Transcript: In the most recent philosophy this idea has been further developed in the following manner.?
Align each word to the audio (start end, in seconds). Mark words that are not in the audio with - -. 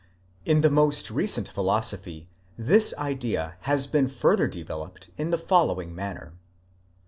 In 0.45 0.61
the 0.61 0.71
most 0.71 1.11
recent 1.11 1.47
philosophy 1.47 2.27
this 2.57 2.91
idea 2.97 3.57
has 3.69 3.85
been 3.85 4.07
further 4.07 4.47
developed 4.47 5.11
in 5.15 5.29
the 5.29 5.37
following 5.37 5.93
manner.? 5.93 6.33